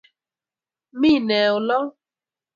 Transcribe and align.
Mi 0.99 1.11
ne 1.27 1.39
olo 1.57 1.79